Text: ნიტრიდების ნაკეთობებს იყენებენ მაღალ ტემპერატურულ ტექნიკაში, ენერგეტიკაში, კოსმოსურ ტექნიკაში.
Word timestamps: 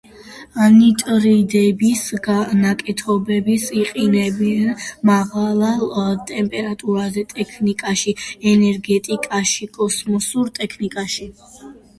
ნიტრიდების 0.75 1.99
ნაკეთობებს 2.61 3.65
იყენებენ 3.81 4.73
მაღალ 5.11 5.63
ტემპერატურულ 6.33 7.21
ტექნიკაში, 7.35 8.15
ენერგეტიკაში, 8.55 9.69
კოსმოსურ 9.79 10.53
ტექნიკაში. 10.61 11.33